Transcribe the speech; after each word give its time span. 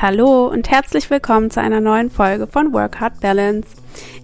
Hallo 0.00 0.46
und 0.46 0.70
herzlich 0.70 1.10
willkommen 1.10 1.50
zu 1.50 1.60
einer 1.60 1.80
neuen 1.80 2.08
Folge 2.08 2.46
von 2.46 2.72
Work 2.72 3.00
Hard 3.00 3.18
Balance. 3.18 3.66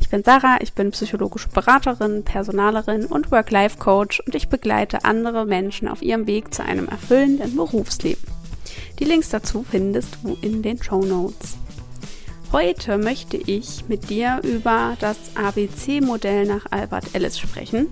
Ich 0.01 0.09
bin 0.09 0.23
Sarah, 0.23 0.59
ich 0.61 0.73
bin 0.73 0.93
psychologische 0.93 1.49
Beraterin, 1.49 2.23
Personalerin 2.23 3.07
und 3.07 3.33
Work-Life-Coach 3.33 4.21
und 4.21 4.37
ich 4.37 4.49
begleite 4.49 5.05
andere 5.05 5.45
Menschen 5.45 5.89
auf 5.89 6.01
ihrem 6.01 6.29
Weg 6.29 6.55
zu 6.55 6.63
einem 6.65 6.87
erfüllenden 6.87 7.57
Berufsleben. 7.57 8.23
Die 9.01 9.05
Links 9.05 9.31
dazu 9.31 9.65
findest 9.69 10.19
du 10.23 10.39
in 10.43 10.63
den 10.63 10.81
Show 10.81 11.05
Notes. 11.05 11.57
Heute 12.53 12.97
möchte 12.97 13.37
ich 13.37 13.89
mit 13.89 14.11
dir 14.11 14.43
über 14.45 14.97
das 15.01 15.17
ABC-Modell 15.35 16.47
nach 16.47 16.67
Albert 16.71 17.17
Ellis 17.17 17.37
sprechen, 17.37 17.89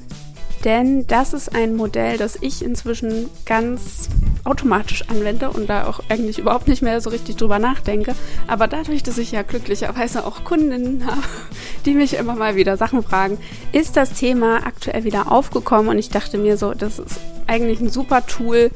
denn 0.64 1.08
das 1.08 1.32
ist 1.32 1.52
ein 1.52 1.74
Modell, 1.74 2.16
das 2.16 2.38
ich 2.40 2.64
inzwischen 2.64 3.28
ganz 3.44 4.08
automatisch 4.44 5.08
anwende 5.08 5.50
und 5.50 5.68
da 5.68 5.86
auch 5.86 6.00
eigentlich 6.08 6.38
überhaupt 6.38 6.68
nicht 6.68 6.82
mehr 6.82 7.00
so 7.00 7.10
richtig 7.10 7.36
drüber 7.36 7.58
nachdenke. 7.58 8.14
Aber 8.46 8.66
dadurch, 8.68 9.02
dass 9.02 9.18
ich 9.18 9.32
ja 9.32 9.42
glücklicherweise 9.42 10.26
auch 10.26 10.44
Kundinnen 10.44 11.06
habe, 11.10 11.22
die 11.84 11.94
mich 11.94 12.14
immer 12.14 12.34
mal 12.34 12.56
wieder 12.56 12.76
Sachen 12.76 13.02
fragen, 13.02 13.38
ist 13.72 13.96
das 13.96 14.12
Thema 14.12 14.66
aktuell 14.66 15.04
wieder 15.04 15.30
aufgekommen 15.30 15.88
und 15.88 15.98
ich 15.98 16.10
dachte 16.10 16.38
mir 16.38 16.56
so, 16.56 16.74
das 16.74 16.98
ist 16.98 17.20
eigentlich 17.46 17.80
ein 17.80 17.90
super 17.90 18.26
Tool, 18.26 18.70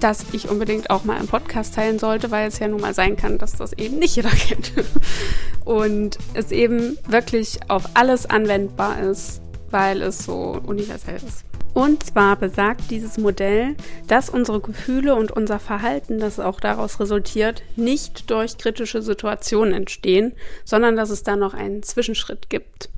das 0.00 0.24
ich 0.32 0.48
unbedingt 0.48 0.90
auch 0.90 1.04
mal 1.04 1.18
im 1.20 1.26
Podcast 1.26 1.74
teilen 1.74 1.98
sollte, 1.98 2.30
weil 2.30 2.48
es 2.48 2.58
ja 2.58 2.68
nun 2.68 2.80
mal 2.80 2.94
sein 2.94 3.16
kann, 3.16 3.38
dass 3.38 3.52
das 3.52 3.72
eben 3.74 3.98
nicht 3.98 4.16
jeder 4.16 4.30
kennt. 4.30 4.72
Und 5.64 6.18
es 6.34 6.52
eben 6.52 6.98
wirklich 7.06 7.60
auf 7.68 7.84
alles 7.94 8.26
anwendbar 8.26 9.00
ist, 9.00 9.40
weil 9.70 10.02
es 10.02 10.24
so 10.24 10.60
universell 10.66 11.16
ist. 11.16 11.49
Und 11.72 12.02
zwar 12.02 12.36
besagt 12.36 12.90
dieses 12.90 13.16
Modell, 13.16 13.76
dass 14.08 14.28
unsere 14.28 14.60
Gefühle 14.60 15.14
und 15.14 15.30
unser 15.30 15.60
Verhalten, 15.60 16.18
das 16.18 16.40
auch 16.40 16.58
daraus 16.58 16.98
resultiert, 16.98 17.62
nicht 17.76 18.30
durch 18.30 18.58
kritische 18.58 19.02
Situationen 19.02 19.72
entstehen, 19.72 20.32
sondern 20.64 20.96
dass 20.96 21.10
es 21.10 21.22
da 21.22 21.36
noch 21.36 21.54
einen 21.54 21.82
Zwischenschritt 21.82 22.50
gibt, 22.50 22.90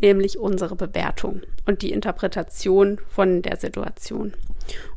nämlich 0.00 0.38
unsere 0.38 0.76
Bewertung 0.76 1.42
und 1.66 1.82
die 1.82 1.92
Interpretation 1.92 2.98
von 3.08 3.42
der 3.42 3.56
Situation. 3.56 4.32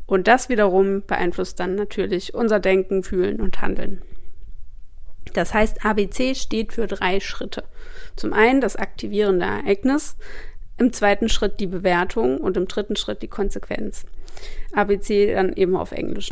Und 0.06 0.28
das 0.28 0.48
wiederum 0.48 1.02
beeinflusst 1.06 1.60
dann 1.60 1.76
natürlich 1.76 2.34
unser 2.34 2.60
Denken, 2.60 3.04
Fühlen 3.04 3.42
und 3.42 3.62
Handeln. 3.62 4.02
Das 5.34 5.54
heißt, 5.54 5.86
ABC 5.86 6.36
steht 6.36 6.74
für 6.74 6.88
drei 6.88 7.20
Schritte. 7.20 7.64
Zum 8.16 8.34
einen 8.34 8.62
das 8.62 8.76
aktivierende 8.76 9.46
Ereignis, 9.46 10.16
im 10.78 10.94
zweiten 10.94 11.30
Schritt 11.30 11.60
die 11.60 11.68
Bewertung 11.68 12.38
und 12.38 12.58
im 12.58 12.68
dritten 12.68 12.96
Schritt 12.96 13.22
die 13.22 13.28
Konsequenz. 13.28 14.06
ABC 14.74 15.34
dann 15.34 15.54
eben 15.54 15.76
auf 15.76 15.92
Englisch. 15.92 16.30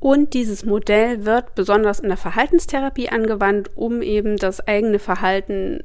Und 0.00 0.32
dieses 0.32 0.64
Modell 0.64 1.24
wird 1.26 1.54
besonders 1.54 2.00
in 2.00 2.08
der 2.08 2.16
Verhaltenstherapie 2.16 3.10
angewandt, 3.10 3.70
um 3.76 4.02
eben 4.02 4.36
das 4.36 4.66
eigene 4.66 4.98
Verhalten 4.98 5.84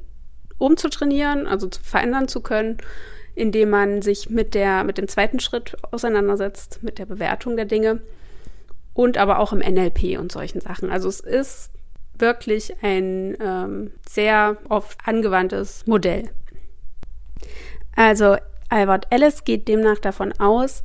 umzutrainieren, 0.58 1.46
also 1.46 1.68
zu 1.68 1.82
verändern 1.82 2.26
zu 2.26 2.40
können, 2.40 2.78
indem 3.34 3.70
man 3.70 4.00
sich 4.00 4.30
mit 4.30 4.54
der, 4.54 4.84
mit 4.84 4.96
dem 4.96 5.06
zweiten 5.06 5.38
Schritt 5.38 5.76
auseinandersetzt, 5.92 6.82
mit 6.82 6.98
der 6.98 7.04
Bewertung 7.04 7.56
der 7.56 7.66
Dinge 7.66 8.00
und 8.94 9.18
aber 9.18 9.38
auch 9.38 9.52
im 9.52 9.58
NLP 9.58 10.18
und 10.18 10.32
solchen 10.32 10.62
Sachen. 10.62 10.90
Also 10.90 11.10
es 11.10 11.20
ist 11.20 11.70
wirklich 12.18 12.74
ein 12.82 13.36
ähm, 13.38 13.90
sehr 14.08 14.56
oft 14.70 14.98
angewandtes 15.04 15.86
Modell. 15.86 16.30
Also 17.96 18.36
Albert 18.68 19.06
Ellis 19.10 19.44
geht 19.44 19.68
demnach 19.68 19.98
davon 19.98 20.32
aus, 20.38 20.82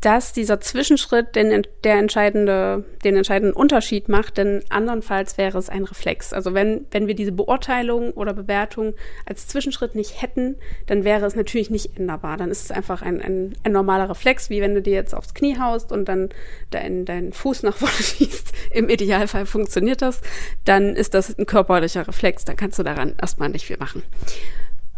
dass 0.00 0.32
dieser 0.32 0.60
Zwischenschritt 0.60 1.34
den, 1.34 1.66
der 1.82 1.94
entscheidende, 1.94 2.84
den 3.02 3.16
entscheidenden 3.16 3.56
Unterschied 3.56 4.08
macht, 4.08 4.36
denn 4.36 4.62
andernfalls 4.68 5.38
wäre 5.38 5.58
es 5.58 5.68
ein 5.68 5.84
Reflex. 5.84 6.32
Also 6.32 6.54
wenn, 6.54 6.86
wenn 6.90 7.06
wir 7.06 7.14
diese 7.14 7.32
Beurteilung 7.32 8.12
oder 8.12 8.34
Bewertung 8.34 8.94
als 9.24 9.48
Zwischenschritt 9.48 9.94
nicht 9.94 10.20
hätten, 10.20 10.56
dann 10.86 11.04
wäre 11.04 11.24
es 11.24 11.34
natürlich 11.34 11.70
nicht 11.70 11.96
änderbar. 11.96 12.36
Dann 12.36 12.50
ist 12.50 12.64
es 12.64 12.70
einfach 12.70 13.02
ein, 13.02 13.20
ein, 13.22 13.54
ein 13.64 13.72
normaler 13.72 14.10
Reflex, 14.10 14.50
wie 14.50 14.60
wenn 14.60 14.74
du 14.74 14.82
dir 14.82 14.94
jetzt 14.94 15.14
aufs 15.14 15.34
Knie 15.34 15.58
haust 15.58 15.90
und 15.92 16.06
dann 16.06 16.28
deinen 16.70 17.04
dein 17.04 17.32
Fuß 17.32 17.62
nach 17.62 17.76
vorne 17.76 17.94
schießt. 18.00 18.52
Im 18.72 18.88
Idealfall 18.88 19.46
funktioniert 19.46 20.02
das. 20.02 20.20
Dann 20.64 20.94
ist 20.94 21.14
das 21.14 21.36
ein 21.36 21.46
körperlicher 21.46 22.06
Reflex. 22.06 22.44
Dann 22.44 22.56
kannst 22.56 22.78
du 22.78 22.82
daran 22.82 23.14
erstmal 23.20 23.48
nicht 23.48 23.66
viel 23.66 23.78
machen. 23.78 24.02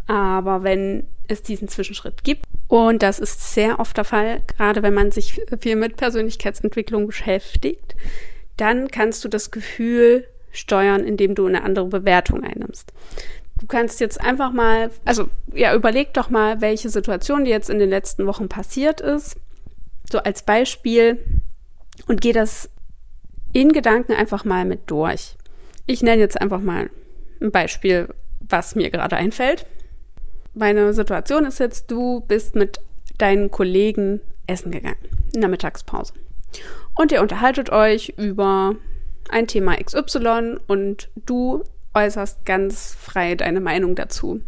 Aber 0.08 0.64
wenn 0.64 1.06
es 1.28 1.42
diesen 1.42 1.68
Zwischenschritt 1.68 2.24
gibt, 2.24 2.46
und 2.66 3.02
das 3.02 3.18
ist 3.18 3.54
sehr 3.54 3.78
oft 3.78 3.96
der 3.96 4.04
Fall, 4.04 4.42
gerade 4.46 4.82
wenn 4.82 4.94
man 4.94 5.12
sich 5.12 5.40
viel 5.60 5.76
mit 5.76 5.96
Persönlichkeitsentwicklung 5.96 7.06
beschäftigt, 7.06 7.94
dann 8.56 8.88
kannst 8.88 9.24
du 9.24 9.28
das 9.28 9.50
Gefühl 9.50 10.26
steuern, 10.50 11.04
indem 11.04 11.34
du 11.34 11.46
eine 11.46 11.62
andere 11.62 11.86
Bewertung 11.86 12.42
einnimmst. 12.42 12.92
Du 13.60 13.66
kannst 13.66 14.00
jetzt 14.00 14.20
einfach 14.20 14.50
mal, 14.50 14.90
also 15.04 15.28
ja, 15.52 15.74
überleg 15.74 16.14
doch 16.14 16.30
mal, 16.30 16.60
welche 16.62 16.88
Situation 16.88 17.44
dir 17.44 17.50
jetzt 17.50 17.68
in 17.68 17.78
den 17.78 17.90
letzten 17.90 18.26
Wochen 18.26 18.48
passiert 18.48 19.02
ist, 19.02 19.36
so 20.10 20.18
als 20.20 20.42
Beispiel, 20.42 21.18
und 22.06 22.22
geh 22.22 22.32
das 22.32 22.70
in 23.52 23.72
Gedanken 23.72 24.12
einfach 24.12 24.44
mal 24.46 24.64
mit 24.64 24.90
durch. 24.90 25.36
Ich 25.86 26.02
nenne 26.02 26.22
jetzt 26.22 26.40
einfach 26.40 26.60
mal 26.60 26.88
ein 27.42 27.50
Beispiel, 27.50 28.08
was 28.40 28.74
mir 28.74 28.90
gerade 28.90 29.16
einfällt 29.16 29.66
meine 30.58 30.92
Situation 30.92 31.44
ist 31.44 31.60
jetzt, 31.60 31.90
du 31.90 32.20
bist 32.20 32.54
mit 32.54 32.80
deinen 33.16 33.50
Kollegen 33.50 34.20
essen 34.46 34.70
gegangen 34.70 34.98
in 35.34 35.40
der 35.40 35.50
Mittagspause. 35.50 36.14
Und 36.94 37.12
ihr 37.12 37.20
unterhaltet 37.20 37.70
euch 37.70 38.14
über 38.16 38.74
ein 39.28 39.46
Thema 39.46 39.76
XY 39.76 40.58
und 40.66 41.10
du 41.14 41.64
äußerst 41.94 42.44
ganz 42.44 42.94
frei 42.94 43.34
deine 43.34 43.60
Meinung 43.60 43.94
dazu. 43.94 44.40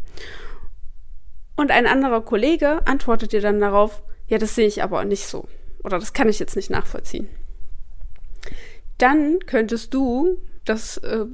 Und 1.56 1.70
ein 1.70 1.86
anderer 1.86 2.22
Kollege 2.22 2.86
antwortet 2.86 3.32
dir 3.32 3.40
dann 3.40 3.60
darauf, 3.60 4.02
ja, 4.26 4.38
das 4.38 4.54
sehe 4.54 4.66
ich 4.66 4.82
aber 4.82 5.04
nicht 5.04 5.26
so. 5.26 5.46
Oder 5.82 5.98
das 5.98 6.12
kann 6.12 6.28
ich 6.28 6.38
jetzt 6.38 6.56
nicht 6.56 6.70
nachvollziehen. 6.70 7.28
Dann 8.98 9.38
könntest 9.46 9.92
du 9.94 10.38
das 10.64 10.98
äh, 10.98 11.26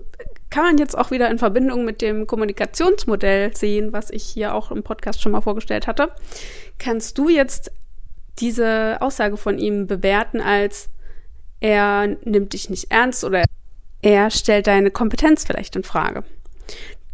kann 0.50 0.64
man 0.64 0.78
jetzt 0.78 0.96
auch 0.96 1.10
wieder 1.10 1.30
in 1.30 1.38
Verbindung 1.38 1.84
mit 1.84 2.02
dem 2.02 2.26
Kommunikationsmodell 2.26 3.56
sehen, 3.56 3.92
was 3.92 4.10
ich 4.10 4.24
hier 4.24 4.54
auch 4.54 4.70
im 4.70 4.82
Podcast 4.82 5.20
schon 5.20 5.32
mal 5.32 5.40
vorgestellt 5.40 5.86
hatte. 5.86 6.10
Kannst 6.78 7.18
du 7.18 7.28
jetzt 7.28 7.72
diese 8.38 8.98
Aussage 9.00 9.36
von 9.36 9.58
ihm 9.58 9.86
bewerten 9.86 10.40
als 10.40 10.90
er 11.60 12.16
nimmt 12.24 12.52
dich 12.52 12.70
nicht 12.70 12.90
ernst 12.90 13.24
oder 13.24 13.44
er 14.02 14.30
stellt 14.30 14.66
deine 14.66 14.90
Kompetenz 14.90 15.44
vielleicht 15.44 15.74
in 15.76 15.82
Frage. 15.82 16.22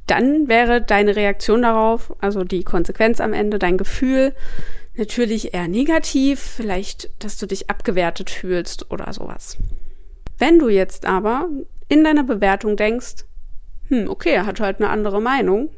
Dann 0.06 0.48
wäre 0.48 0.82
deine 0.82 1.14
Reaktion 1.14 1.62
darauf, 1.62 2.12
also 2.20 2.44
die 2.44 2.64
Konsequenz 2.64 3.20
am 3.20 3.32
Ende, 3.32 3.58
dein 3.58 3.78
Gefühl, 3.78 4.34
natürlich 4.96 5.54
eher 5.54 5.68
negativ, 5.68 6.40
vielleicht, 6.40 7.08
dass 7.20 7.38
du 7.38 7.46
dich 7.46 7.70
abgewertet 7.70 8.30
fühlst 8.30 8.90
oder 8.90 9.12
sowas. 9.12 9.56
Wenn 10.38 10.58
du 10.58 10.68
jetzt 10.68 11.06
aber 11.06 11.48
in 11.92 12.04
deiner 12.04 12.24
Bewertung 12.24 12.78
denkst, 12.78 13.26
hm, 13.88 14.08
okay, 14.08 14.30
er 14.30 14.46
hat 14.46 14.60
halt 14.60 14.78
eine 14.80 14.88
andere 14.88 15.20
Meinung, 15.20 15.68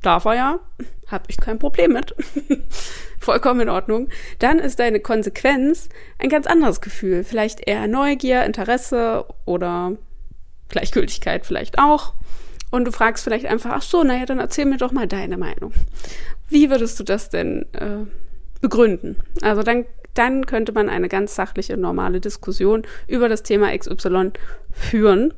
darf 0.00 0.24
er 0.24 0.34
ja, 0.34 0.60
habe 1.08 1.24
ich 1.28 1.36
kein 1.36 1.58
Problem 1.58 1.92
mit, 1.92 2.14
vollkommen 3.20 3.60
in 3.60 3.68
Ordnung, 3.68 4.08
dann 4.38 4.58
ist 4.58 4.78
deine 4.78 4.98
Konsequenz 4.98 5.90
ein 6.18 6.30
ganz 6.30 6.46
anderes 6.46 6.80
Gefühl, 6.80 7.22
vielleicht 7.22 7.68
eher 7.68 7.86
Neugier, 7.86 8.46
Interesse 8.46 9.26
oder 9.44 9.92
Gleichgültigkeit 10.70 11.44
vielleicht 11.44 11.78
auch. 11.78 12.14
Und 12.70 12.86
du 12.86 12.90
fragst 12.90 13.22
vielleicht 13.22 13.44
einfach, 13.44 13.72
ach 13.74 13.82
so, 13.82 14.04
naja, 14.04 14.24
dann 14.24 14.38
erzähl 14.38 14.64
mir 14.64 14.78
doch 14.78 14.92
mal 14.92 15.06
deine 15.06 15.36
Meinung. 15.36 15.74
Wie 16.48 16.70
würdest 16.70 16.98
du 16.98 17.04
das 17.04 17.28
denn 17.28 17.66
äh, 17.74 18.06
begründen? 18.62 19.16
Also 19.42 19.62
dann, 19.62 19.84
dann 20.14 20.46
könnte 20.46 20.72
man 20.72 20.88
eine 20.88 21.08
ganz 21.08 21.34
sachliche, 21.34 21.76
normale 21.76 22.20
Diskussion 22.20 22.82
über 23.06 23.28
das 23.28 23.42
Thema 23.42 23.76
XY 23.76 24.32
führen 24.70 25.34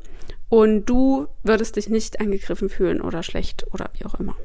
und 0.48 0.86
du 0.86 1.26
würdest 1.42 1.76
dich 1.76 1.88
nicht 1.88 2.20
angegriffen 2.20 2.68
fühlen 2.68 3.00
oder 3.00 3.22
schlecht 3.22 3.66
oder 3.72 3.90
wie 3.98 4.04
auch 4.04 4.14
immer. 4.14 4.36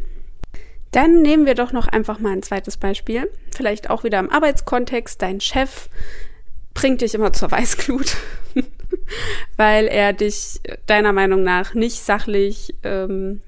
Dann 0.92 1.22
nehmen 1.22 1.46
wir 1.46 1.56
doch 1.56 1.72
noch 1.72 1.88
einfach 1.88 2.20
mal 2.20 2.32
ein 2.32 2.42
zweites 2.42 2.78
Beispiel. 2.78 3.30
Vielleicht 3.56 3.90
auch 3.90 4.04
wieder 4.04 4.18
im 4.20 4.32
Arbeitskontext. 4.32 5.22
Dein 5.22 5.40
Chef 5.40 5.88
bringt 6.74 7.02
dich 7.02 7.14
immer 7.14 7.32
zur 7.32 7.52
Weißglut, 7.52 8.18
weil 9.58 9.88
er 9.88 10.14
dich 10.14 10.62
deiner 10.88 11.14
Meinung 11.14 11.44
nach 11.44 11.76
nicht 11.76 12.02
sachlich 12.02 12.76
ähm, 12.84 13.42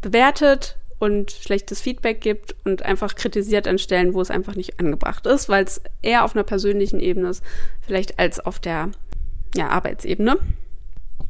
bewertet 0.00 0.78
und 0.98 1.30
schlechtes 1.30 1.80
Feedback 1.80 2.20
gibt 2.20 2.56
und 2.64 2.84
einfach 2.84 3.14
kritisiert 3.14 3.68
an 3.68 3.78
Stellen, 3.78 4.14
wo 4.14 4.20
es 4.20 4.30
einfach 4.30 4.56
nicht 4.56 4.80
angebracht 4.80 5.26
ist, 5.26 5.48
weil 5.48 5.64
es 5.64 5.80
eher 6.02 6.24
auf 6.24 6.34
einer 6.34 6.44
persönlichen 6.44 7.00
Ebene 7.00 7.28
ist, 7.28 7.42
vielleicht 7.80 8.18
als 8.18 8.40
auf 8.40 8.58
der 8.58 8.90
ja, 9.54 9.68
Arbeitsebene. 9.68 10.38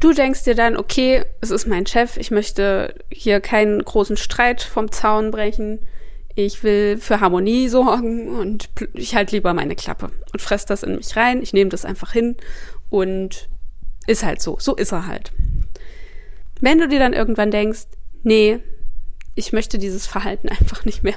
Du 0.01 0.13
denkst 0.13 0.45
dir 0.45 0.55
dann, 0.55 0.77
okay, 0.77 1.25
es 1.41 1.51
ist 1.51 1.67
mein 1.67 1.87
Chef, 1.87 2.17
ich 2.17 2.31
möchte 2.31 2.95
hier 3.11 3.41
keinen 3.41 3.83
großen 3.83 4.17
Streit 4.17 4.63
vom 4.63 4.93
Zaun 4.93 5.31
brechen. 5.31 5.81
Ich 6.35 6.63
will 6.63 6.99
für 6.99 7.21
Harmonie 7.21 7.69
sorgen 7.69 8.29
und 8.29 8.71
ich 8.95 9.17
halte 9.17 9.35
lieber 9.35 9.55
meine 9.55 9.75
Klappe 9.75 10.11
und 10.33 10.41
fress 10.41 10.67
das 10.67 10.85
in 10.85 10.95
mich 10.97 11.17
rein. 11.17 11.43
Ich 11.43 11.53
nehme 11.53 11.71
das 11.71 11.85
einfach 11.85 12.13
hin 12.13 12.37
und 12.91 13.49
ist 14.07 14.23
halt 14.23 14.41
so. 14.41 14.57
So 14.61 14.77
ist 14.77 14.93
er 14.93 15.09
halt. 15.09 15.33
Wenn 16.61 16.79
du 16.79 16.87
dir 16.87 17.01
dann 17.01 17.13
irgendwann 17.13 17.51
denkst, 17.51 17.87
nee, 18.23 18.61
ich 19.39 19.53
möchte 19.53 19.79
dieses 19.79 20.07
Verhalten 20.07 20.49
einfach 20.61 20.85
nicht 20.85 21.03
mehr 21.03 21.15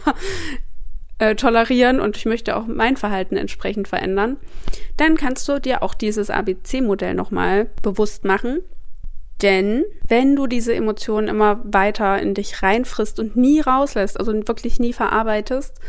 äh, 1.18 1.36
tolerieren 1.36 2.00
und 2.00 2.18
ich 2.18 2.26
möchte 2.26 2.56
auch 2.56 2.66
mein 2.68 2.98
Verhalten 2.98 3.38
entsprechend 3.38 3.88
verändern, 3.88 4.38
dann 4.98 5.18
kannst 5.18 5.48
du 5.48 5.60
dir 5.60 5.84
auch 5.84 5.94
dieses 5.94 6.30
ABC-Modell 6.30 7.14
nochmal 7.14 7.70
bewusst 7.82 8.26
machen. 8.26 8.60
Denn 9.42 9.86
wenn 10.08 10.36
du 10.36 10.46
diese 10.46 10.74
Emotionen 10.76 11.28
immer 11.28 11.62
weiter 11.64 12.20
in 12.20 12.36
dich 12.36 12.62
reinfrisst 12.62 13.20
und 13.20 13.36
nie 13.36 13.60
rauslässt, 13.60 14.20
also 14.20 14.34
wirklich 14.48 14.80
nie 14.80 14.94
verarbeitest, 14.94 15.80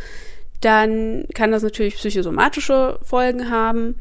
dann 0.62 1.26
kann 1.34 1.52
das 1.52 1.62
natürlich 1.62 1.96
psychosomatische 1.96 2.98
Folgen 3.02 3.50
haben 3.50 3.96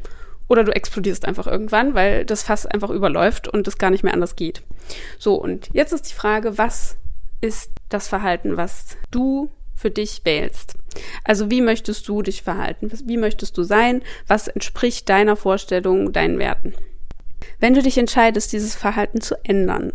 oder 0.48 0.64
du 0.64 0.72
explodierst 0.74 1.26
einfach 1.26 1.46
irgendwann, 1.46 1.94
weil 1.94 2.24
das 2.24 2.42
Fass 2.42 2.66
einfach 2.66 2.90
überläuft 2.90 3.48
und 3.48 3.66
es 3.68 3.78
gar 3.78 3.90
nicht 3.90 4.04
mehr 4.04 4.14
anders 4.14 4.36
geht. 4.36 4.62
So, 5.18 5.34
und 5.34 5.68
jetzt 5.72 5.92
ist 5.92 6.10
die 6.10 6.14
Frage, 6.14 6.56
was 6.56 6.96
ist 7.42 7.72
das 7.90 8.08
Verhalten, 8.08 8.56
was 8.56 8.96
du 9.10 9.50
für 9.74 9.90
dich 9.90 10.22
wählst? 10.24 10.76
Also 11.24 11.50
wie 11.50 11.60
möchtest 11.60 12.08
du 12.08 12.22
dich 12.22 12.42
verhalten? 12.42 12.90
Wie 13.04 13.16
möchtest 13.16 13.58
du 13.58 13.62
sein? 13.62 14.02
Was 14.26 14.48
entspricht 14.48 15.08
deiner 15.08 15.36
Vorstellung, 15.36 16.12
deinen 16.12 16.38
Werten? 16.38 16.72
Wenn 17.58 17.74
du 17.74 17.82
dich 17.82 17.98
entscheidest, 17.98 18.52
dieses 18.52 18.74
Verhalten 18.74 19.20
zu 19.20 19.34
ändern, 19.44 19.92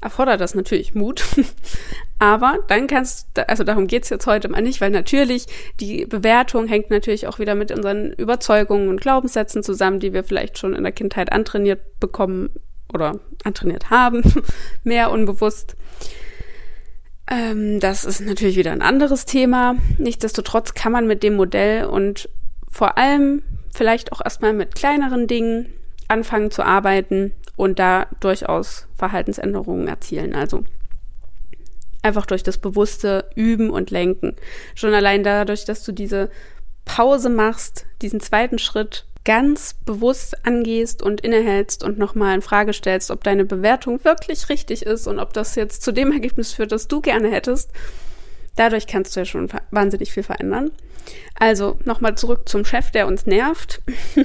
erfordert 0.00 0.40
das 0.40 0.54
natürlich 0.54 0.94
Mut. 0.94 1.22
Aber 2.18 2.58
dann 2.68 2.86
kannst, 2.86 3.28
du, 3.34 3.48
also 3.48 3.64
darum 3.64 3.86
geht's 3.86 4.10
jetzt 4.10 4.26
heute 4.26 4.48
mal 4.48 4.62
nicht, 4.62 4.80
weil 4.80 4.90
natürlich 4.90 5.46
die 5.78 6.06
Bewertung 6.06 6.66
hängt 6.66 6.90
natürlich 6.90 7.26
auch 7.26 7.38
wieder 7.38 7.54
mit 7.54 7.70
unseren 7.70 8.12
Überzeugungen 8.12 8.88
und 8.88 9.00
Glaubenssätzen 9.00 9.62
zusammen, 9.62 10.00
die 10.00 10.12
wir 10.12 10.24
vielleicht 10.24 10.58
schon 10.58 10.74
in 10.74 10.82
der 10.82 10.92
Kindheit 10.92 11.32
antrainiert 11.32 11.80
bekommen 11.98 12.50
oder 12.92 13.20
antrainiert 13.44 13.90
haben, 13.90 14.22
mehr 14.84 15.10
unbewusst. 15.10 15.76
Ähm, 17.30 17.78
das 17.78 18.04
ist 18.04 18.20
natürlich 18.20 18.56
wieder 18.56 18.72
ein 18.72 18.82
anderes 18.82 19.24
Thema. 19.24 19.76
Nichtsdestotrotz 19.98 20.74
kann 20.74 20.92
man 20.92 21.06
mit 21.06 21.22
dem 21.22 21.36
Modell 21.36 21.86
und 21.86 22.28
vor 22.70 22.98
allem 22.98 23.42
vielleicht 23.72 24.12
auch 24.12 24.20
erstmal 24.22 24.52
mit 24.52 24.74
kleineren 24.74 25.28
Dingen 25.28 25.72
anfangen 26.08 26.50
zu 26.50 26.64
arbeiten 26.64 27.32
und 27.56 27.78
da 27.78 28.06
durchaus 28.18 28.88
Verhaltensänderungen 28.96 29.86
erzielen. 29.86 30.34
Also 30.34 30.64
einfach 32.02 32.26
durch 32.26 32.42
das 32.42 32.58
bewusste 32.58 33.30
Üben 33.36 33.70
und 33.70 33.90
Lenken. 33.90 34.34
Schon 34.74 34.92
allein 34.92 35.22
dadurch, 35.22 35.64
dass 35.64 35.84
du 35.84 35.92
diese 35.92 36.30
Pause 36.84 37.28
machst, 37.28 37.86
diesen 38.02 38.20
zweiten 38.20 38.58
Schritt 38.58 39.06
ganz 39.24 39.74
bewusst 39.74 40.46
angehst 40.46 41.02
und 41.02 41.20
innehältst 41.20 41.84
und 41.84 41.98
nochmal 41.98 42.34
in 42.34 42.42
Frage 42.42 42.72
stellst, 42.72 43.10
ob 43.10 43.22
deine 43.22 43.44
Bewertung 43.44 44.02
wirklich 44.04 44.48
richtig 44.48 44.84
ist 44.86 45.06
und 45.06 45.18
ob 45.18 45.32
das 45.32 45.54
jetzt 45.56 45.82
zu 45.82 45.92
dem 45.92 46.12
Ergebnis 46.12 46.52
führt, 46.52 46.72
das 46.72 46.88
du 46.88 47.00
gerne 47.00 47.30
hättest. 47.30 47.70
Dadurch 48.56 48.86
kannst 48.86 49.14
du 49.14 49.20
ja 49.20 49.26
schon 49.26 49.48
wahnsinnig 49.70 50.12
viel 50.12 50.22
verändern. 50.22 50.70
Also 51.38 51.78
nochmal 51.84 52.14
zurück 52.16 52.48
zum 52.48 52.64
Chef, 52.64 52.90
der 52.90 53.06
uns 53.06 53.26
nervt. 53.26 53.80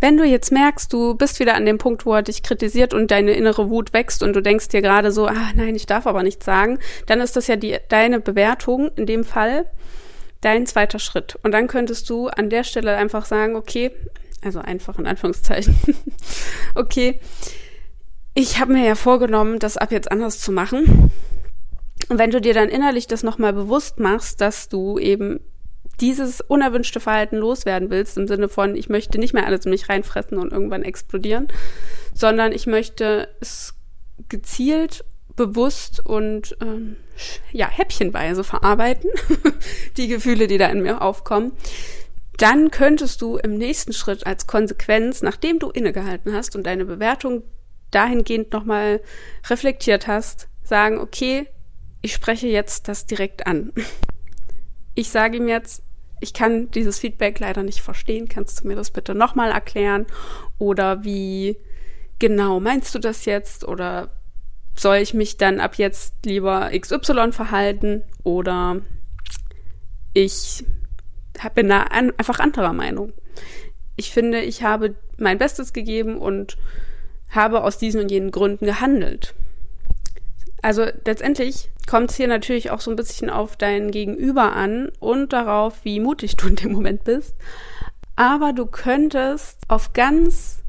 Wenn 0.00 0.16
du 0.16 0.24
jetzt 0.24 0.52
merkst, 0.52 0.92
du 0.92 1.14
bist 1.14 1.40
wieder 1.40 1.54
an 1.54 1.64
dem 1.64 1.78
Punkt, 1.78 2.04
wo 2.04 2.12
er 2.14 2.22
dich 2.22 2.42
kritisiert 2.42 2.92
und 2.92 3.10
deine 3.10 3.32
innere 3.32 3.70
Wut 3.70 3.92
wächst 3.92 4.22
und 4.22 4.34
du 4.34 4.42
denkst 4.42 4.68
dir 4.68 4.82
gerade 4.82 5.12
so, 5.12 5.26
ah 5.26 5.52
nein, 5.54 5.74
ich 5.76 5.86
darf 5.86 6.06
aber 6.06 6.22
nichts 6.22 6.44
sagen, 6.44 6.78
dann 7.06 7.20
ist 7.20 7.36
das 7.36 7.46
ja 7.46 7.56
die, 7.56 7.78
deine 7.88 8.20
Bewertung 8.20 8.90
in 8.96 9.06
dem 9.06 9.24
Fall 9.24 9.66
dein 10.42 10.66
zweiter 10.66 10.98
Schritt. 10.98 11.38
Und 11.42 11.52
dann 11.52 11.68
könntest 11.68 12.10
du 12.10 12.28
an 12.28 12.50
der 12.50 12.64
Stelle 12.64 12.96
einfach 12.96 13.24
sagen, 13.24 13.56
okay, 13.56 13.92
also 14.44 14.60
einfach 14.60 14.98
in 14.98 15.06
Anführungszeichen, 15.06 15.78
okay, 16.74 17.20
ich 18.34 18.58
habe 18.58 18.72
mir 18.72 18.86
ja 18.86 18.94
vorgenommen, 18.94 19.58
das 19.58 19.76
ab 19.76 19.92
jetzt 19.92 20.10
anders 20.10 20.40
zu 20.40 20.52
machen. 20.52 21.10
Und 22.08 22.18
wenn 22.18 22.30
du 22.30 22.40
dir 22.40 22.54
dann 22.54 22.68
innerlich 22.68 23.06
das 23.06 23.22
nochmal 23.22 23.52
bewusst 23.52 24.00
machst, 24.00 24.40
dass 24.40 24.68
du 24.68 24.98
eben 24.98 25.40
dieses 26.00 26.40
unerwünschte 26.40 27.00
Verhalten 27.00 27.36
loswerden 27.36 27.90
willst, 27.90 28.18
im 28.18 28.26
Sinne 28.26 28.48
von, 28.48 28.76
ich 28.76 28.88
möchte 28.88 29.18
nicht 29.18 29.32
mehr 29.32 29.46
alles 29.46 29.64
in 29.64 29.70
mich 29.70 29.88
reinfressen 29.88 30.38
und 30.38 30.52
irgendwann 30.52 30.82
explodieren, 30.82 31.48
sondern 32.12 32.52
ich 32.52 32.66
möchte 32.66 33.28
es 33.40 33.74
gezielt, 34.28 35.04
bewusst 35.36 36.04
und 36.04 36.56
ähm, 36.60 36.96
ja, 37.52 37.68
häppchenweise 37.68 38.44
verarbeiten, 38.44 39.10
die 39.96 40.08
Gefühle, 40.08 40.46
die 40.46 40.58
da 40.58 40.66
in 40.66 40.82
mir 40.82 41.02
aufkommen, 41.02 41.52
dann 42.38 42.70
könntest 42.70 43.22
du 43.22 43.36
im 43.36 43.56
nächsten 43.56 43.92
Schritt 43.92 44.26
als 44.26 44.46
Konsequenz, 44.46 45.22
nachdem 45.22 45.58
du 45.58 45.70
innegehalten 45.70 46.32
hast 46.32 46.56
und 46.56 46.64
deine 46.64 46.84
Bewertung 46.84 47.44
dahingehend 47.90 48.52
nochmal 48.52 49.00
reflektiert 49.48 50.06
hast, 50.06 50.48
sagen, 50.62 50.98
okay, 50.98 51.46
ich 52.02 52.12
spreche 52.12 52.48
jetzt 52.48 52.88
das 52.88 53.06
direkt 53.06 53.46
an. 53.46 53.72
Ich 54.96 55.10
sage 55.10 55.38
ihm 55.38 55.48
jetzt, 55.48 55.82
ich 56.20 56.32
kann 56.34 56.70
dieses 56.70 57.00
Feedback 57.00 57.40
leider 57.40 57.64
nicht 57.64 57.80
verstehen. 57.80 58.28
Kannst 58.28 58.62
du 58.62 58.68
mir 58.68 58.76
das 58.76 58.92
bitte 58.92 59.12
nochmal 59.12 59.50
erklären? 59.50 60.06
Oder 60.58 61.02
wie 61.02 61.56
genau 62.20 62.60
meinst 62.60 62.94
du 62.94 63.00
das 63.00 63.24
jetzt? 63.24 63.66
Oder 63.66 64.10
soll 64.76 64.98
ich 64.98 65.12
mich 65.12 65.36
dann 65.36 65.58
ab 65.58 65.74
jetzt 65.78 66.14
lieber 66.24 66.70
XY 66.78 67.32
verhalten? 67.32 68.04
Oder 68.22 68.82
ich 70.12 70.64
bin 71.54 71.68
da 71.68 71.82
einfach 71.82 72.38
anderer 72.38 72.72
Meinung. 72.72 73.12
Ich 73.96 74.10
finde, 74.10 74.40
ich 74.40 74.62
habe 74.62 74.94
mein 75.18 75.38
Bestes 75.38 75.72
gegeben 75.72 76.18
und 76.18 76.56
habe 77.30 77.62
aus 77.62 77.78
diesen 77.78 78.00
und 78.00 78.10
jenen 78.10 78.30
Gründen 78.30 78.66
gehandelt. 78.66 79.34
Also 80.62 80.86
letztendlich 81.04 81.70
kommt 81.86 82.10
es 82.10 82.16
hier 82.16 82.28
natürlich 82.28 82.70
auch 82.70 82.80
so 82.80 82.90
ein 82.90 82.96
bisschen 82.96 83.28
auf 83.28 83.56
dein 83.56 83.90
Gegenüber 83.90 84.54
an 84.54 84.90
und 84.98 85.32
darauf, 85.32 85.84
wie 85.84 86.00
mutig 86.00 86.36
du 86.36 86.48
in 86.48 86.56
dem 86.56 86.72
Moment 86.72 87.04
bist. 87.04 87.34
Aber 88.16 88.52
du 88.52 88.66
könntest 88.66 89.58
auf 89.68 89.92
ganz 89.92 90.62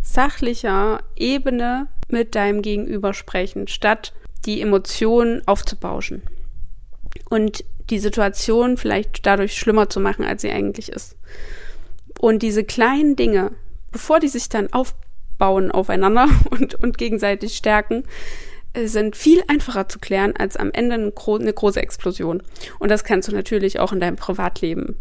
sachlicher 0.00 1.02
Ebene 1.16 1.88
mit 2.08 2.34
deinem 2.34 2.62
Gegenüber 2.62 3.14
sprechen, 3.14 3.68
statt 3.68 4.12
die 4.46 4.60
Emotionen 4.60 5.46
aufzubauschen. 5.46 6.22
Und 7.30 7.64
die 7.90 7.98
Situation 7.98 8.76
vielleicht 8.76 9.26
dadurch 9.26 9.58
schlimmer 9.58 9.88
zu 9.88 10.00
machen, 10.00 10.24
als 10.24 10.42
sie 10.42 10.50
eigentlich 10.50 10.90
ist. 10.90 11.16
Und 12.18 12.42
diese 12.42 12.64
kleinen 12.64 13.16
Dinge, 13.16 13.52
bevor 13.90 14.20
die 14.20 14.28
sich 14.28 14.48
dann 14.48 14.72
aufbauen 14.72 15.70
aufeinander 15.70 16.28
und, 16.50 16.74
und 16.76 16.98
gegenseitig 16.98 17.56
stärken, 17.56 18.04
sind 18.74 19.16
viel 19.16 19.42
einfacher 19.48 19.88
zu 19.88 19.98
klären 19.98 20.34
als 20.36 20.56
am 20.56 20.70
Ende 20.72 20.94
eine, 20.94 21.10
gro 21.10 21.36
eine 21.36 21.52
große 21.52 21.82
Explosion. 21.82 22.42
Und 22.78 22.90
das 22.90 23.04
kannst 23.04 23.28
du 23.28 23.32
natürlich 23.32 23.80
auch 23.80 23.92
in 23.92 24.00
deinem 24.00 24.16
Privatleben 24.16 24.96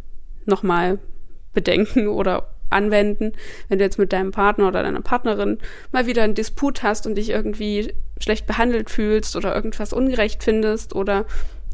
nochmal 0.46 1.00
bedenken 1.54 2.08
oder 2.08 2.50
anwenden, 2.70 3.34
wenn 3.68 3.80
du 3.80 3.86
jetzt 3.86 4.00
mit 4.00 4.14
deinem 4.14 4.32
Partner 4.32 4.68
oder 4.68 4.84
deiner 4.84 5.02
Partnerin 5.02 5.60
mal 5.92 6.06
wieder 6.06 6.24
einen 6.24 6.36
Disput 6.36 6.84
hast 6.84 7.06
und 7.06 7.16
dich 7.16 7.30
irgendwie 7.30 7.94
schlecht 8.20 8.48
behandelt 8.48 8.90
fühlst 8.90 9.36
oder 9.36 9.54
irgendwas 9.54 9.94
ungerecht 9.94 10.44
findest 10.44 10.96
oder 10.96 11.26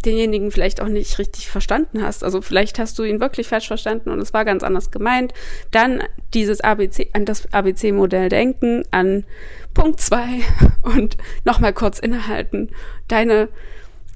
denjenigen 0.07 0.51
vielleicht 0.51 0.81
auch 0.81 0.87
nicht 0.87 1.19
richtig 1.19 1.49
verstanden 1.49 2.01
hast. 2.01 2.23
Also 2.23 2.41
vielleicht 2.41 2.79
hast 2.79 2.97
du 2.97 3.03
ihn 3.03 3.19
wirklich 3.19 3.47
falsch 3.47 3.67
verstanden 3.67 4.09
und 4.09 4.19
es 4.19 4.33
war 4.33 4.45
ganz 4.45 4.63
anders 4.63 4.89
gemeint. 4.89 5.33
Dann 5.71 6.01
dieses 6.33 6.61
ABC, 6.61 7.09
an 7.13 7.25
das 7.25 7.51
ABC-Modell 7.53 8.29
denken, 8.29 8.83
an 8.91 9.25
Punkt 9.73 9.99
zwei 9.99 10.41
und 10.81 11.17
nochmal 11.43 11.73
kurz 11.73 11.99
innehalten, 11.99 12.69
deine 13.07 13.49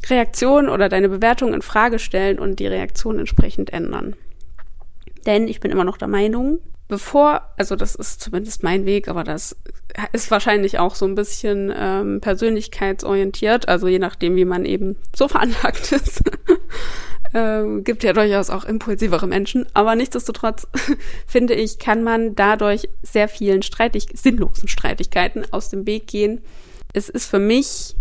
Reaktion 0.09 0.69
oder 0.69 0.89
deine 0.89 1.09
Bewertung 1.09 1.53
in 1.53 1.61
Frage 1.61 1.99
stellen 1.99 2.39
und 2.39 2.59
die 2.59 2.67
Reaktion 2.67 3.19
entsprechend 3.19 3.71
ändern. 3.71 4.15
Denn 5.25 5.47
ich 5.47 5.59
bin 5.59 5.71
immer 5.71 5.83
noch 5.83 5.97
der 5.97 6.07
Meinung, 6.07 6.59
bevor, 6.91 7.41
also 7.55 7.77
das 7.77 7.95
ist 7.95 8.19
zumindest 8.19 8.63
mein 8.63 8.85
Weg, 8.85 9.07
aber 9.07 9.23
das 9.23 9.55
ist 10.11 10.29
wahrscheinlich 10.29 10.77
auch 10.77 10.93
so 10.93 11.05
ein 11.05 11.15
bisschen 11.15 11.71
ähm, 11.73 12.19
persönlichkeitsorientiert, 12.19 13.69
also 13.69 13.87
je 13.87 13.97
nachdem, 13.97 14.35
wie 14.35 14.43
man 14.43 14.65
eben 14.65 14.97
so 15.15 15.27
veranlagt 15.29 15.93
ist. 15.93 16.21
ähm, 17.33 17.85
gibt 17.85 18.03
ja 18.03 18.11
durchaus 18.11 18.49
auch 18.49 18.65
impulsivere 18.65 19.25
Menschen, 19.25 19.65
aber 19.73 19.95
nichtsdestotrotz 19.95 20.67
finde 21.27 21.53
ich, 21.53 21.79
kann 21.79 22.03
man 22.03 22.35
dadurch 22.35 22.89
sehr 23.01 23.29
vielen 23.29 23.61
streitig 23.61 24.07
sinnlosen 24.13 24.67
Streitigkeiten 24.67 25.45
aus 25.53 25.69
dem 25.69 25.87
Weg 25.87 26.07
gehen. 26.07 26.41
Es 26.91 27.07
ist 27.07 27.27
für 27.27 27.39
mich 27.39 27.95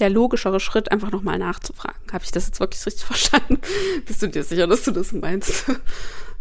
der 0.00 0.10
logischere 0.10 0.60
Schritt, 0.60 0.92
einfach 0.92 1.12
nochmal 1.12 1.38
nachzufragen. 1.38 2.12
Habe 2.12 2.24
ich 2.24 2.30
das 2.30 2.44
jetzt 2.44 2.60
wirklich 2.60 2.84
richtig 2.84 3.04
verstanden? 3.06 3.58
Bist 4.04 4.20
du 4.20 4.26
dir 4.26 4.44
sicher, 4.44 4.66
dass 4.66 4.84
du 4.84 4.90
das 4.90 5.12
meinst? 5.12 5.64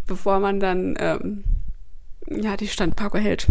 Bevor 0.05 0.41
man 0.41 0.59
dann 0.59 0.95
ähm, 0.99 1.45
ja 2.29 2.57
die 2.57 2.67
Standparker 2.67 3.19
hält. 3.19 3.47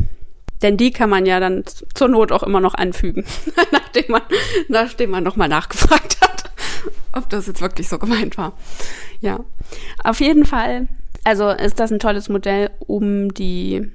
Denn 0.62 0.76
die 0.76 0.90
kann 0.90 1.08
man 1.08 1.24
ja 1.24 1.40
dann 1.40 1.64
zur 1.94 2.08
Not 2.08 2.32
auch 2.32 2.42
immer 2.42 2.60
noch 2.60 2.74
anfügen, 2.74 3.24
nachdem 3.72 4.04
man, 4.08 4.22
nachdem 4.68 5.10
man 5.10 5.24
nochmal 5.24 5.48
nachgefragt 5.48 6.18
hat, 6.20 6.50
ob 7.12 7.28
das 7.30 7.46
jetzt 7.46 7.62
wirklich 7.62 7.88
so 7.88 7.98
gemeint 7.98 8.36
war. 8.36 8.52
Ja, 9.20 9.40
auf 10.04 10.20
jeden 10.20 10.44
Fall. 10.44 10.88
Also 11.24 11.48
ist 11.48 11.80
das 11.80 11.92
ein 11.92 11.98
tolles 11.98 12.28
Modell, 12.28 12.70
um 12.78 13.32
die, 13.34 13.90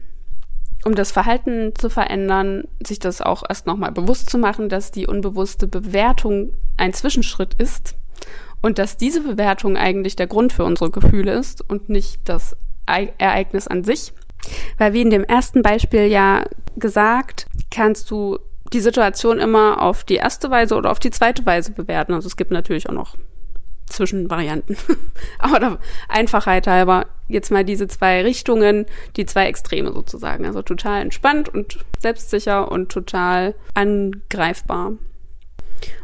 um 0.85 0.95
das 0.95 1.11
Verhalten 1.11 1.73
zu 1.75 1.89
verändern, 1.89 2.65
sich 2.83 2.99
das 2.99 3.21
auch 3.21 3.43
erst 3.47 3.65
nochmal 3.67 3.91
bewusst 3.91 4.29
zu 4.29 4.37
machen, 4.37 4.69
dass 4.69 4.91
die 4.91 5.07
unbewusste 5.07 5.67
Bewertung 5.67 6.53
ein 6.77 6.93
Zwischenschritt 6.93 7.55
ist 7.55 7.95
und 8.61 8.79
dass 8.79 8.97
diese 8.97 9.21
Bewertung 9.21 9.77
eigentlich 9.77 10.15
der 10.15 10.27
Grund 10.27 10.53
für 10.53 10.63
unsere 10.63 10.91
Gefühle 10.91 11.33
ist 11.33 11.67
und 11.67 11.89
nicht 11.89 12.21
das 12.25 12.55
Ereignis 12.85 13.67
an 13.67 13.83
sich. 13.83 14.13
Weil 14.77 14.93
wie 14.93 15.01
in 15.01 15.09
dem 15.09 15.23
ersten 15.23 15.61
Beispiel 15.61 16.07
ja 16.07 16.45
gesagt, 16.77 17.47
kannst 17.71 18.11
du 18.11 18.39
die 18.73 18.79
Situation 18.79 19.39
immer 19.39 19.81
auf 19.81 20.03
die 20.03 20.15
erste 20.15 20.49
Weise 20.49 20.75
oder 20.75 20.91
auf 20.91 20.99
die 20.99 21.11
zweite 21.11 21.45
Weise 21.45 21.71
bewerten. 21.71 22.13
Also 22.13 22.27
es 22.27 22.35
gibt 22.35 22.51
natürlich 22.51 22.89
auch 22.89 22.93
noch 22.93 23.15
Zwischenvarianten. 23.87 24.77
Aber 25.39 25.79
Einfachheit 26.09 26.67
halber 26.67 27.05
jetzt 27.27 27.51
mal 27.51 27.63
diese 27.63 27.87
zwei 27.87 28.21
Richtungen, 28.23 28.85
die 29.15 29.25
zwei 29.25 29.47
Extreme 29.47 29.93
sozusagen. 29.93 30.45
Also 30.45 30.61
total 30.61 31.01
entspannt 31.01 31.49
und 31.49 31.79
selbstsicher 31.99 32.71
und 32.71 32.91
total 32.91 33.55
angreifbar. 33.73 34.93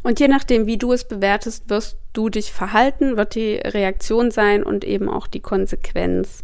Und 0.04 0.20
je 0.20 0.28
nachdem, 0.28 0.68
wie 0.68 0.78
du 0.78 0.94
es 0.94 1.08
bewertest, 1.08 1.70
wirst 1.70 1.98
du 2.14 2.30
dich 2.30 2.52
verhalten, 2.52 3.18
wird 3.18 3.36
die 3.36 3.56
Reaktion 3.56 4.32
sein 4.32 4.64
und 4.64 4.84
eben 4.84 5.10
auch 5.10 5.28
die 5.28 5.40
Konsequenz. 5.40 6.44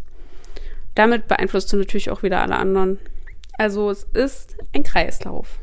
Damit 0.98 1.27
beeinflusst 1.27 1.72
du 1.72 1.77
natürlich 1.77 2.10
auch 2.10 2.24
wieder 2.24 2.42
alle 2.42 2.56
anderen. 2.56 2.98
Also 3.60 3.92
es 3.92 4.04
ist 4.13 4.56
ein 4.74 4.82
Kreislauf. 4.82 5.60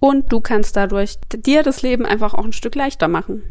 Und 0.00 0.32
du 0.32 0.40
kannst 0.40 0.74
dadurch 0.74 1.18
dir 1.34 1.62
das 1.62 1.82
Leben 1.82 2.06
einfach 2.06 2.32
auch 2.32 2.46
ein 2.46 2.54
Stück 2.54 2.74
leichter 2.74 3.08
machen. 3.08 3.42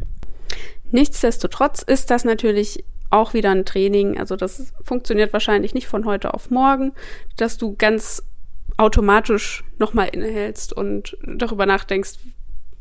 Nichtsdestotrotz 0.90 1.82
ist 1.82 2.10
das 2.10 2.24
natürlich 2.24 2.84
auch 3.10 3.32
wieder 3.32 3.52
ein 3.52 3.64
Training. 3.64 4.18
Also 4.18 4.34
das 4.34 4.72
funktioniert 4.82 5.32
wahrscheinlich 5.32 5.72
nicht 5.72 5.86
von 5.86 6.04
heute 6.04 6.34
auf 6.34 6.50
morgen, 6.50 6.94
dass 7.36 7.58
du 7.58 7.76
ganz 7.76 8.24
automatisch 8.76 9.62
nochmal 9.78 10.08
innehältst 10.08 10.72
und 10.72 11.16
darüber 11.24 11.66
nachdenkst, 11.66 12.14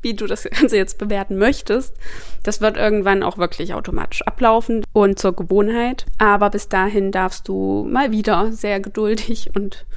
wie 0.06 0.14
du 0.14 0.28
das 0.28 0.44
Ganze 0.44 0.78
jetzt 0.78 1.00
bewerten 1.00 1.36
möchtest. 1.36 1.96
Das 2.44 2.62
wird 2.62 2.78
irgendwann 2.78 3.24
auch 3.24 3.40
wirklich 3.40 3.74
automatisch 3.74 4.22
ablaufen 4.22 4.86
und 4.94 5.18
zur 5.18 5.36
Gewohnheit. 5.36 6.06
Aber 6.20 6.52
bis 6.52 6.70
dahin 6.70 7.12
darfst 7.12 7.48
du 7.48 7.88
mal 7.90 8.12
wieder 8.12 8.52
sehr 8.54 8.80
geduldig 8.80 9.50
und 9.56 9.88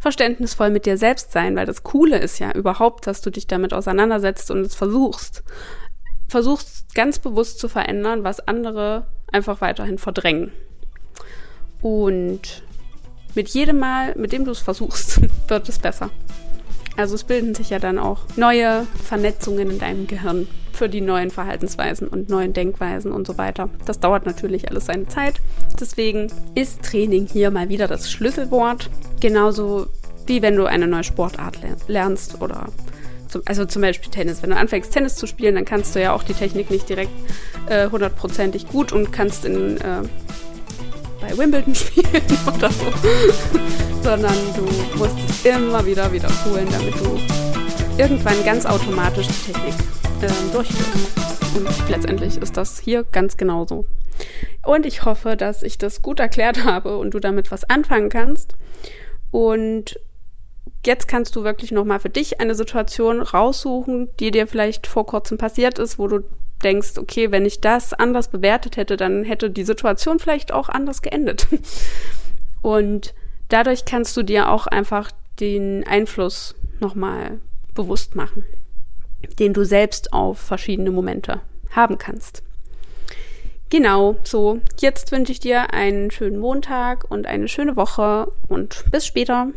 verständnisvoll 0.00 0.70
mit 0.70 0.86
dir 0.86 0.96
selbst 0.96 1.32
sein, 1.32 1.54
weil 1.54 1.66
das 1.66 1.82
Coole 1.82 2.16
ist 2.18 2.38
ja 2.38 2.52
überhaupt, 2.52 3.06
dass 3.06 3.20
du 3.20 3.30
dich 3.30 3.46
damit 3.46 3.74
auseinandersetzt 3.74 4.50
und 4.50 4.60
es 4.60 4.74
versuchst. 4.74 5.42
Versuchst 6.28 6.94
ganz 6.94 7.18
bewusst 7.18 7.58
zu 7.58 7.68
verändern, 7.68 8.24
was 8.24 8.40
andere 8.40 9.06
einfach 9.30 9.60
weiterhin 9.60 9.98
verdrängen. 9.98 10.50
Und 11.82 12.62
mit 13.34 13.50
jedem 13.50 13.80
Mal, 13.80 14.14
mit 14.16 14.32
dem 14.32 14.46
du 14.46 14.50
es 14.52 14.60
versuchst, 14.60 15.20
wird 15.48 15.68
es 15.68 15.78
besser. 15.78 16.08
Also 16.98 17.14
es 17.14 17.22
bilden 17.22 17.54
sich 17.54 17.70
ja 17.70 17.78
dann 17.78 17.96
auch 17.96 18.22
neue 18.34 18.84
Vernetzungen 19.04 19.70
in 19.70 19.78
deinem 19.78 20.08
Gehirn 20.08 20.48
für 20.72 20.88
die 20.88 21.00
neuen 21.00 21.30
Verhaltensweisen 21.30 22.08
und 22.08 22.28
neuen 22.28 22.52
Denkweisen 22.52 23.12
und 23.12 23.24
so 23.24 23.38
weiter. 23.38 23.70
Das 23.86 24.00
dauert 24.00 24.26
natürlich 24.26 24.68
alles 24.68 24.86
seine 24.86 25.06
Zeit. 25.06 25.40
Deswegen 25.78 26.26
ist 26.56 26.82
Training 26.82 27.26
hier 27.26 27.52
mal 27.52 27.68
wieder 27.68 27.86
das 27.86 28.10
Schlüsselwort. 28.10 28.90
Genauso 29.20 29.86
wie 30.26 30.42
wenn 30.42 30.56
du 30.56 30.66
eine 30.66 30.88
neue 30.88 31.04
Sportart 31.04 31.58
lernst 31.86 32.42
oder 32.42 32.66
zum, 33.28 33.42
also 33.44 33.64
zum 33.64 33.82
Beispiel 33.82 34.10
Tennis. 34.10 34.42
Wenn 34.42 34.50
du 34.50 34.56
anfängst 34.56 34.92
Tennis 34.92 35.14
zu 35.14 35.28
spielen, 35.28 35.54
dann 35.54 35.64
kannst 35.64 35.94
du 35.94 36.02
ja 36.02 36.12
auch 36.12 36.24
die 36.24 36.34
Technik 36.34 36.68
nicht 36.68 36.88
direkt 36.88 37.12
äh, 37.68 37.90
hundertprozentig 37.90 38.64
äh, 38.64 38.72
gut 38.72 38.92
und 38.92 39.12
kannst 39.12 39.44
in 39.44 39.76
äh, 39.76 40.02
bei 41.20 41.36
Wimbledon 41.36 41.74
spielen 41.74 42.22
oder 42.46 42.70
so, 42.70 42.86
sondern 44.02 44.34
du 44.56 44.62
musst 44.98 45.18
es 45.28 45.44
immer 45.44 45.84
wieder 45.84 46.12
wiederholen, 46.12 46.68
damit 46.70 46.94
du 46.94 47.18
irgendwann 47.98 48.44
ganz 48.44 48.66
automatisch 48.66 49.26
die 49.26 49.52
Technik 49.52 49.74
äh, 50.22 50.52
durchführst. 50.52 51.28
Und 51.56 51.88
letztendlich 51.88 52.36
ist 52.36 52.56
das 52.56 52.78
hier 52.78 53.04
ganz 53.04 53.36
genauso. 53.36 53.86
Und 54.64 54.86
ich 54.86 55.04
hoffe, 55.04 55.36
dass 55.36 55.62
ich 55.62 55.78
das 55.78 56.02
gut 56.02 56.20
erklärt 56.20 56.64
habe 56.64 56.98
und 56.98 57.14
du 57.14 57.20
damit 57.20 57.50
was 57.50 57.64
anfangen 57.64 58.10
kannst. 58.10 58.54
Und 59.30 59.98
jetzt 60.84 61.08
kannst 61.08 61.34
du 61.36 61.44
wirklich 61.44 61.72
nochmal 61.72 62.00
für 62.00 62.10
dich 62.10 62.40
eine 62.40 62.54
Situation 62.54 63.20
raussuchen, 63.20 64.08
die 64.20 64.30
dir 64.30 64.46
vielleicht 64.46 64.86
vor 64.86 65.06
kurzem 65.06 65.38
passiert 65.38 65.78
ist, 65.78 65.98
wo 65.98 66.06
du 66.06 66.20
denkst, 66.62 66.98
okay, 66.98 67.30
wenn 67.30 67.46
ich 67.46 67.60
das 67.60 67.92
anders 67.92 68.28
bewertet 68.28 68.76
hätte, 68.76 68.96
dann 68.96 69.24
hätte 69.24 69.50
die 69.50 69.64
Situation 69.64 70.18
vielleicht 70.18 70.52
auch 70.52 70.68
anders 70.68 71.02
geendet. 71.02 71.46
Und 72.62 73.14
dadurch 73.48 73.84
kannst 73.84 74.16
du 74.16 74.22
dir 74.22 74.50
auch 74.50 74.66
einfach 74.66 75.10
den 75.40 75.86
Einfluss 75.86 76.54
nochmal 76.80 77.38
bewusst 77.74 78.16
machen, 78.16 78.44
den 79.38 79.52
du 79.52 79.64
selbst 79.64 80.12
auf 80.12 80.38
verschiedene 80.38 80.90
Momente 80.90 81.40
haben 81.70 81.98
kannst. 81.98 82.42
Genau, 83.70 84.16
so. 84.24 84.60
Jetzt 84.78 85.12
wünsche 85.12 85.32
ich 85.32 85.40
dir 85.40 85.74
einen 85.74 86.10
schönen 86.10 86.38
Montag 86.38 87.10
und 87.10 87.26
eine 87.26 87.48
schöne 87.48 87.76
Woche 87.76 88.32
und 88.48 88.84
bis 88.90 89.06
später. 89.06 89.48